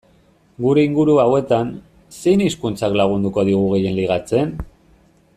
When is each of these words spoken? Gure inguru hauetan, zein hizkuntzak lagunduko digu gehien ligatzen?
Gure 0.65 0.85
inguru 0.87 1.17
hauetan, 1.23 1.69
zein 2.23 2.43
hizkuntzak 2.47 2.97
lagunduko 3.01 3.43
digu 3.51 3.63
gehien 3.75 3.97
ligatzen? 3.99 4.57